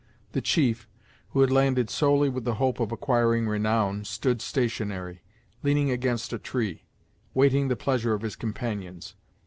The 0.31 0.41
chief, 0.41 0.87
who 1.29 1.41
had 1.41 1.51
landed 1.51 1.91
solely 1.91 2.27
with 2.27 2.43
the 2.43 2.55
hope 2.55 2.79
of 2.79 2.91
acquiring 2.91 3.47
renown, 3.47 4.03
stood 4.03 4.41
stationary, 4.41 5.21
leaning 5.61 5.91
against 5.91 6.33
a 6.33 6.39
tree, 6.39 6.85
waiting 7.35 7.67
the 7.67 7.75
pleasure 7.75 8.15
of 8.15 8.23
his 8.23 8.35
companions. 8.35 9.13